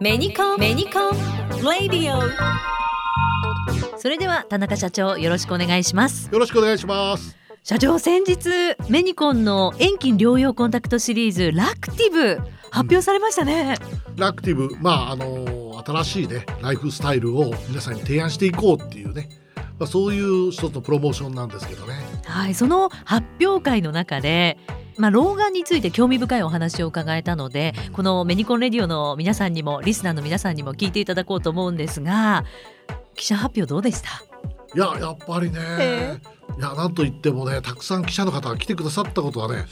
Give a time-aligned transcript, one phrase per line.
[0.00, 1.12] メニコンメニコン
[1.80, 2.20] レディオ
[3.98, 6.28] それでは田中社長よろしくお願いします。
[6.32, 7.36] よろしくお願いします。
[7.64, 8.48] 社長先日
[8.88, 12.36] メニコンの遠近療養コンタクトシリーズラクティブ
[12.70, 13.76] 発表されましたね、
[14.08, 14.76] うん、ラクティブ。
[14.80, 19.28] まああの新しいねライフスタイルを皆さんに提案していこうっていうね。
[19.78, 21.94] まあ、そういう一つのプロモーションなんですけどね。
[22.24, 24.58] はい、その発表会の中で
[24.98, 32.44] まあ、老眼について興味深いお話を伺えたのでこのメニコンレディオの皆さんにもリスナーの皆さんにも聞いていただこうと思うんですが
[33.14, 34.08] 記者発表どうでした？
[34.74, 36.20] いややっぱりね、え。
[36.48, 39.64] ー、いやなんといってもねたくさん記者の方が来てくださったことはね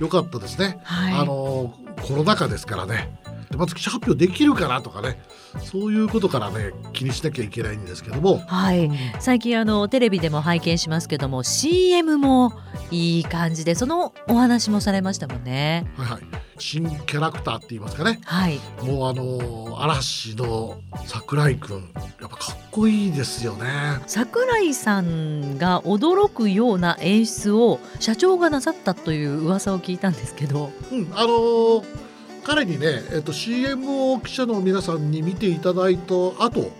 [0.00, 1.74] 良かったですね、はい、あの
[2.06, 3.18] コロナ禍ですからね
[3.56, 5.20] まず記者発表できるかなとかね
[5.60, 12.52] そういうことからね気にしなきゃいけないんですけども、はい、最近あのテレビでも拝見しますけども CM も
[12.90, 15.86] いい感じでそのお話もされましたもんね。
[15.96, 16.22] はいはい、
[16.58, 23.66] 新キャラクターって言いますかね、はい、もうあの嵐の桜井くんやっぱかっこいいですよね。
[24.06, 32.11] 桜井さんが驚くような演出を社長がなさったという噂を聞いたんですけど、うん、あのー
[32.44, 36.72] 彼にね、えっと、CM を記者の皆さんに見ていただいた後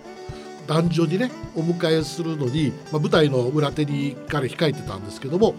[0.66, 5.54] 男女にねお迎えするのに、まあ、舞台の裏手に彼控えてたんですけども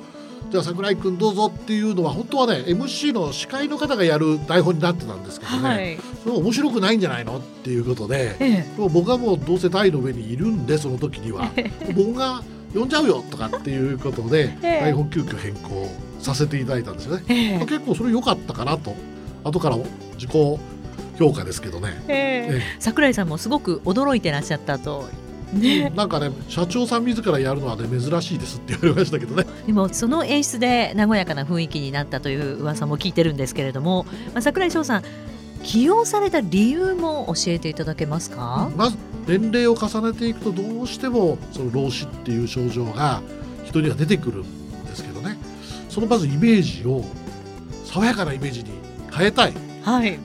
[0.49, 11.49] じゃあ桜井君どうぞっていうのは本当はね MC の司会の方がやる台本になってたんですけどね、はい、それ面白くないんじゃないのっていうことで、ええ、僕はもうどうせ台の上にいるんでその時には。
[11.95, 15.87] 僕が呼んじゃうよとかっていうことで、 え、台本急遽変更
[16.19, 17.65] させていただいたんですよね。
[17.67, 18.95] 結構それ良かったかなと
[19.43, 19.77] 後から
[20.15, 20.29] 自己
[21.19, 25.07] 評価ですけどね、えー、桜井さんもすごく驚いてらっしゃったと。
[25.53, 29.45] ね、なんかね社長さん自らやるのはね珍しいですって言われましたけどね。
[29.67, 35.03] でもその演出で和やかな雰囲気になったという噂も聞いてるんですけれども、まあ、桜井翔さん
[35.61, 38.71] 起用された理由も教えていただけますか？
[38.75, 43.21] まず年齢を重ねていくとどうしてもその老死っていう症状が
[43.63, 45.37] 人には出てくるんですけどね。
[45.87, 47.05] そのまずイメージを
[47.85, 48.71] 爽やかなイメージに
[49.15, 49.53] 変えたい、
[49.83, 50.19] はい、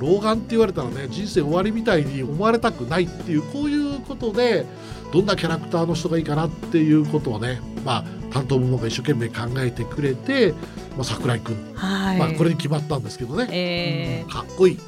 [0.00, 4.66] 老眼って言われたらね人生終わりみたいに思われたくないっていうこういうことで
[5.12, 10.52] どんなキャラクターの人がいいかなっていうことをね、まあ、担当部門が一生懸命考えてくれて、
[10.96, 12.18] まあ、桜井君、はい。
[12.18, 14.78] まあ、これに決まったんですけどね、えー、うん、かっこいい。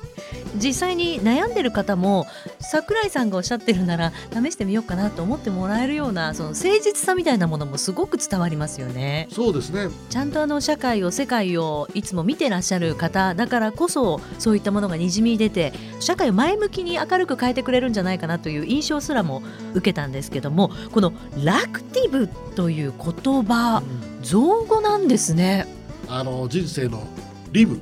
[0.56, 2.26] 実際に悩んでる方も
[2.60, 9.28] 桜井さんがおっしゃってるなら試してみようかなと思ってもらえるようなその誠実さみたいなものもすごく伝わりますよね。
[9.30, 19.42] そうですねちゃんとあの社会を世界をいつも見てらっしゃる方だからこそそういったものがにじみ出て社会を前向きに明るく変えてくれるんじゃないかなという印象すらも
[19.74, 25.66] 受けたんですけどもこのラクティブという言葉、うん、造語なんですね。
[26.08, 27.06] あの人生の
[27.52, 27.80] リブ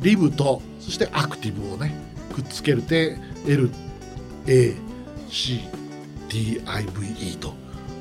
[0.00, 1.94] リブとそしてアクティブをね
[2.32, 3.18] くっつけるて
[4.46, 7.54] LACTIVE と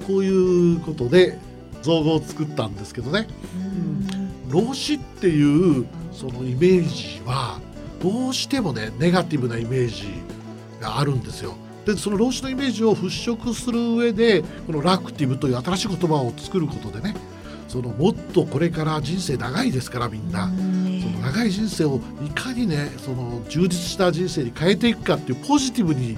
[0.07, 1.37] こういうことで
[1.81, 3.27] 造語を作ったんですけどね、
[4.49, 7.59] 老子っていうそのイメージは
[8.01, 10.07] どうしてもねネガティブなイメージ
[10.79, 11.55] があるんですよ。
[11.85, 17.15] でその老子のイメージを払拭する上でこのラクティブという新しい言葉を作ることでね
[17.67, 20.51] そのもっとこれから人生長いですからみんな。
[21.21, 26.17] 長い人生をいかにねその充実した人生に変えていくかっていうポジティブに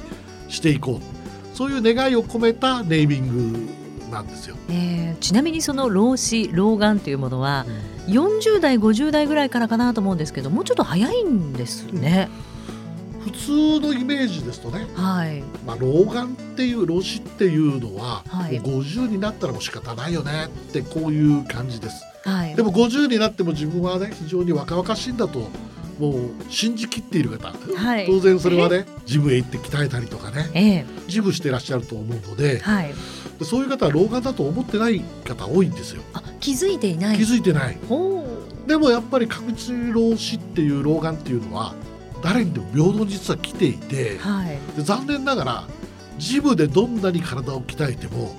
[0.50, 3.74] していこうそういう願いを込めたネーミング
[4.12, 4.56] なんですよ。
[4.69, 7.66] えー、ちなみにその老子老眼というものは、
[8.08, 12.30] うん、40代50代ぐらいからかなと思うんですけどもうちょっと早いんですね。
[13.16, 22.03] うん、普通のイメージですとね、はいまあ、老眼っていう老子っていうのは、はい、もう50になったらもう仕方ないよねってこういう感じです。
[22.23, 25.50] はい、でも50になっても自分はね非常に若々しいんだと
[26.00, 32.94] もう信じきっている方、はい、当然それはねジムへ行って鍛えたりとかね、えー、ジムしてらっしゃると思うので,、はい、
[33.39, 36.01] でそういう方は老眼だと思ってない方多いんですよ。
[36.13, 37.17] あ気づいていない。
[37.17, 37.78] 気づいてない。
[38.67, 41.75] でもやっぱり確実に老死っていう老眼っていうのは
[42.23, 45.67] 誰にでも平等に実は来ていて、はい、で残念ながら
[46.17, 48.35] ジムでどんなに体を鍛えても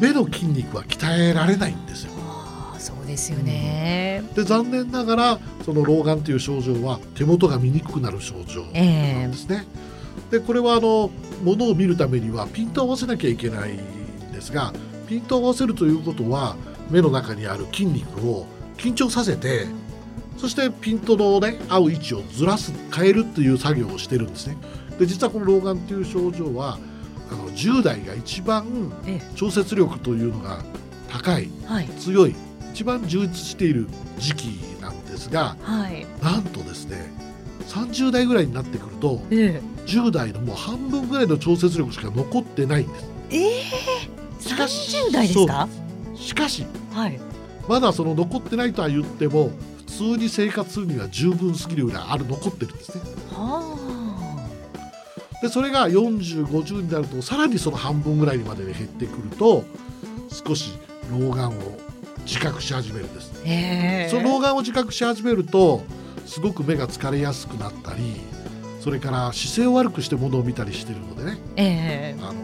[0.00, 2.15] 目の筋肉は鍛えられないんですよ。
[2.78, 9.66] そうですよね、で残念ながらその老眼という症状は手元が見にくくなる症状なんですね。
[10.30, 11.10] えー、でこれはあの
[11.44, 14.72] ものを見るためにはピント合わせなきゃいけないんですが
[15.08, 16.56] ピント合わせるということは
[16.90, 18.46] 目の中にある筋肉を
[18.76, 19.66] 緊張させて
[20.36, 24.56] そしてピントのね合う位置をずらす変えるという作業をしてるんですね。
[24.98, 26.78] で実はこの老眼という症状は
[27.30, 28.92] あの10代が一番
[29.34, 30.62] 調節力というのが
[31.08, 32.34] 高い、はい、強い
[32.76, 33.86] 一番充実している
[34.18, 34.44] 時期
[34.82, 37.10] なんですが、はい、なんとですね
[37.68, 43.10] 30代ぐらいになってくるとえ10代のもう半分ぐらいの調節力しか残ってないんです。
[43.30, 43.62] ええ。
[44.40, 45.68] えしかし30代ですか？
[46.14, 47.18] しかしはい。
[47.66, 53.00] まだその残ってないとは言っても普通に生活するには十分すぎるぐらいある残ってるんですね。
[53.32, 54.46] は
[55.40, 59.64] でそれが4050になるとさらにその半分ぐらいにまで減ってくると
[60.28, 60.72] 少し
[61.10, 61.86] 老眼を
[62.24, 63.32] 自覚し始めるんです。
[63.34, 65.84] あええその老眼を自覚し始めると
[66.26, 68.20] すごく目が疲れやすくなったり
[68.80, 71.38] それから姿勢を悪くして物を見たりしてるのでね。
[71.56, 72.22] ええ。
[72.22, 72.34] あの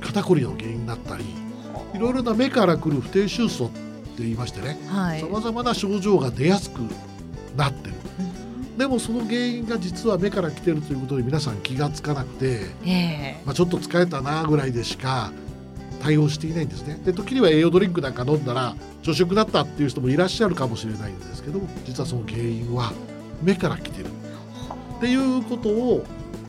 [0.00, 1.24] 肩こりの原因になったり
[1.94, 4.78] いろいろな目から来る不定収素って言いましてね。
[4.88, 5.20] はい。
[5.20, 6.80] さまざまな症状が出やすく
[7.56, 7.94] なってる。
[8.76, 13.42] でもその原因が実は目から来てるということに皆さん気がつかなくて、ええ。
[13.44, 15.32] まあ、ちょっと疲れたなぐらいでしか
[16.00, 16.98] 対応していないんですね。
[17.04, 22.92] で時には栄養ドリンクなんか飲んだら調子よくなったっていう人もいらっしゃるかもしれないんですけど実はその原因は
[23.42, 24.06] 目から来てる。
[24.98, 26.04] っていうことを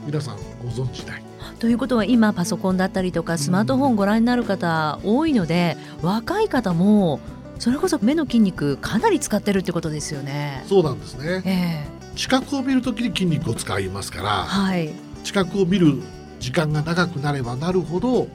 [0.05, 1.23] 皆さんご存知ない。
[1.59, 7.19] ということは今パソコンだったりとかスマートフォンご覧になる方多いので、若い方も
[7.59, 10.63] それこそ目の筋肉かなり使ってるってことですよね。
[10.67, 11.43] そうなんですね。
[11.45, 11.99] ええ。
[12.15, 14.89] 視覚を見るときに筋肉を使いますからはい。
[15.23, 16.01] 視覚を見る
[16.39, 18.27] 時間が長くなればなるほど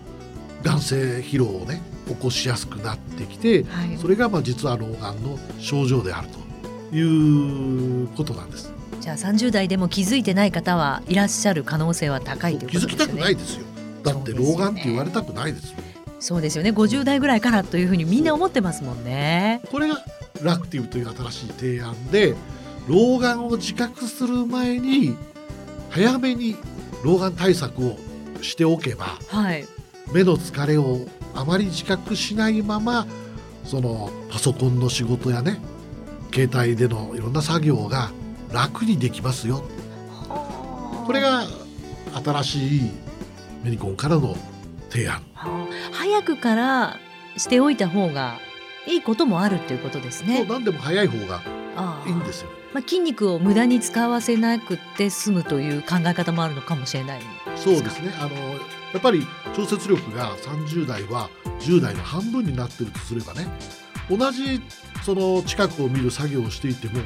[0.64, 6.28] 眼性疲労をね起こしやすくなってきてはいそれがまあ実は老眼の症状である
[6.90, 8.72] ということなんです。
[9.00, 13.22] じゃあ30代でも気づいてない方はいらっしゃる可能性は高いという気づきたことですよね。
[13.22, 13.64] くないですよ。
[14.02, 15.78] だって老眼って言われたくないですよ。
[16.20, 19.60] そうですよね50代ぐらいからというふうにみんな思ってますもんね。
[19.70, 20.02] これが
[20.42, 22.34] ラクティブという新しい提案で
[22.88, 25.16] 老眼を自覚する前に
[25.90, 26.56] 早めに
[27.04, 27.98] 老眼対策を
[28.40, 29.66] しておけばはい
[30.12, 33.06] 目の疲れをあまり自覚しないまま
[33.64, 35.60] そのパソコンの仕事やね
[36.32, 38.10] 携帯でのいろんな作業が
[38.52, 39.64] 楽にできますよ。
[41.06, 41.44] これが
[42.24, 42.90] 新しい
[43.62, 44.36] メニコンからの
[44.90, 45.22] 提案。
[45.34, 46.98] はあ早くから
[47.36, 48.38] しておいた方が
[48.86, 50.44] いいこともあるということですね。
[50.48, 51.40] 何でも早い方が
[52.06, 52.50] いいんですよ。
[52.72, 57.20] まあ、筋肉を無駄に使わせなくて済むという考え方もあるのかもしれない
[57.54, 58.12] そうですね。
[58.18, 58.30] あの
[58.94, 61.28] やっぱり調節力が30代は
[61.60, 63.46] 10代の半分になってるとすればね
[64.08, 64.62] 同じ
[65.02, 67.00] その近くを見る作業をしていても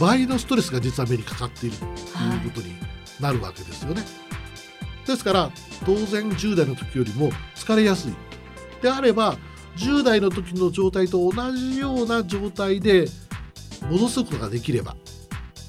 [0.00, 2.74] 倍のストレスが実は目にかかっているということに
[3.20, 4.02] なるわけですよね。
[5.06, 5.50] ですから
[5.86, 8.12] 当然10代の時よりも疲れやすい
[8.82, 9.36] であれば
[9.76, 13.06] 10代の時の状態と同じような状態で
[13.88, 14.96] 戻すことができれば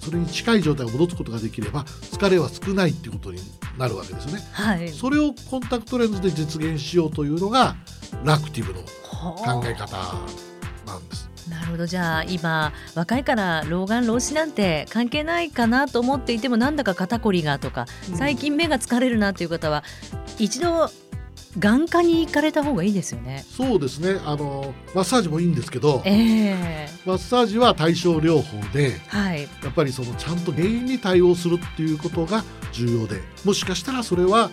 [0.01, 3.39] それに近い状態を戻すことができれば疲れは少ないっていうことに
[3.77, 4.41] なるわけですよね。
[4.51, 7.75] はい、それをコンタクトレンズで実現しようというのが
[8.25, 9.97] ラクティブの考え方
[10.85, 11.29] なんです。
[11.49, 19.83] なるほどじゃあ今若いから老眼老視なんて関係ないかなと思っていてもなんだか肩こりがとか最近目が疲れるなっていう方は
[20.37, 20.89] 一度
[21.59, 23.45] 眼科に行かれた方がいいですよね。
[23.49, 24.19] そうですね。
[24.25, 26.89] あのマッサージもいいんですけどええ。
[27.05, 29.41] マッサージは対症療法ではい。
[29.41, 34.49] やっぱりそのちゃんと原因に対応するっていうことが重要でもしかしたらそれは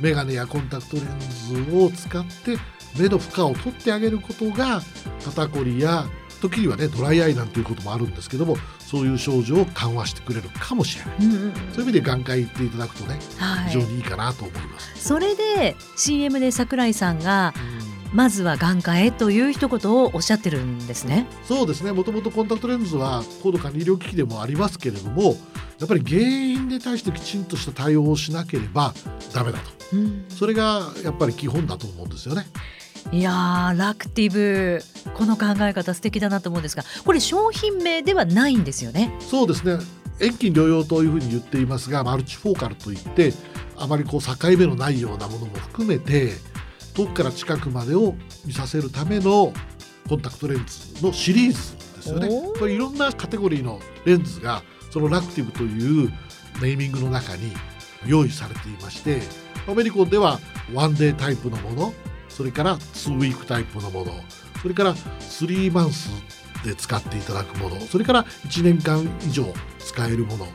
[0.00, 2.58] メガネやコンタクトレンズを使って
[2.98, 4.82] 目の負荷を取ってあげることが
[5.24, 6.04] 肩こりや
[6.48, 11.14] 時にはねドライアイなんていうこともあるんですけどもそういう症状を緩和してくれるかもしれない。
[11.20, 11.52] うんうんうん。
[11.52, 14.92] そういう意味で眼科行っていただくとねはい、非常にいいかなと思います。
[14.96, 17.54] それで CM で桜井さんが
[18.12, 21.26] まずは眼科へという一言をおっしゃってるんですね。
[21.44, 21.92] そうですね。
[21.92, 25.36] もともとコンタクトレンズは高度管理医療機器でもありますけれども
[25.80, 28.94] やっぱり原因に対してきちんとした対応をしなければ
[29.32, 29.96] ダメだと。
[29.96, 30.26] うん。
[30.28, 32.46] それがやっぱり基本だと思うんですよね。
[33.12, 34.82] いやーラクティブ
[35.14, 39.16] この考え方素敵だなと思うんですがこれ商品名ではないんですよね？
[39.20, 39.78] そうですね
[40.20, 43.32] 遠近療養というふうに言っていますがマルチフォーカルといって
[43.76, 46.32] あまりこう境目のないようなものも含めて
[46.94, 48.14] 遠くから近くまでを
[48.46, 49.52] 見させるための
[50.08, 52.28] コンタクトレンズのシリーズですよね。
[52.58, 56.10] これいろんなカテゴリーのレンズがそのラクティブという
[56.62, 57.52] ネーミングの中に
[58.06, 59.20] 用意されていまして
[59.66, 60.38] アメリカでは
[60.72, 61.94] ワンデータイプのもの
[62.34, 64.12] それから2ウィークタイプのもの
[64.60, 66.10] それから3マンス
[66.64, 69.44] で使っていただくものそれから1年間以上
[69.78, 70.46] 使えるもの、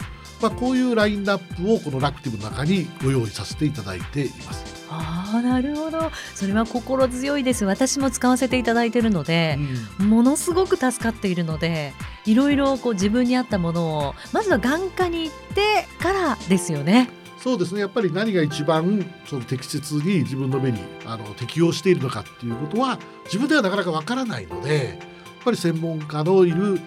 [0.42, 4.80] まあ、こういうラインナップをこのラクティブの中にご用意させていただいています。
[4.92, 9.60] ああなるほどそれは心強いです私も使わせていただいているので
[10.00, 11.94] う、んものすごく助かっているので
[12.26, 17.19] いろいろこう自分に合ったものをまずは眼科に行ってからですよね。
[17.42, 17.80] そうですね。
[17.80, 26.80] やっぱり何が一番その適切に自分の目にあの適用しているのかっていうことは自分ではなかなかわからないのでやっぱり専門家のいる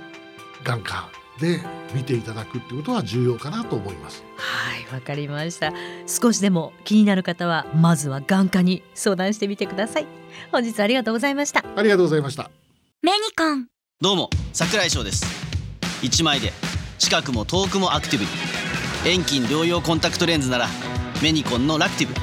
[0.62, 1.08] 眼科
[1.40, 1.60] で
[1.94, 4.22] 見ていただくってことは重要かなと思います。
[4.36, 5.72] はいわかりました。
[6.06, 10.06] 少しでも気になる方はまずは眼科に相談してみてください。
[10.50, 11.64] 本日ありがとうございました。
[11.76, 12.50] ありがとうございました。
[13.00, 13.68] メニコン。
[14.00, 15.24] どうも桜井翔です。
[16.02, 16.52] 1枚で
[16.98, 18.30] 近くも遠くもアクティブに
[19.04, 20.68] 遠近療養コンタクトレンズなら
[21.22, 22.14] メニコンのラクティブ。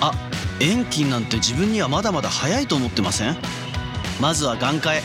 [0.00, 0.12] あ
[0.58, 3.36] 遠近なんて自分にはまだまだ早いと思ってません？
[4.20, 5.02] まずは眼科へ。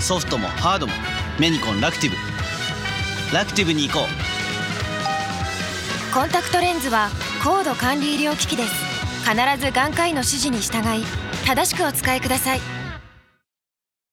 [0.00, 0.94] ソフトもハードも
[1.38, 2.16] メニコンラクティブ。
[3.34, 4.08] ラクティブに行こう。
[6.14, 7.10] コンタクトレンズは
[7.44, 8.72] 高度管理医療機器です。
[9.28, 11.04] 必ず眼科医の指示に従い
[11.44, 12.79] 正しくお使いください。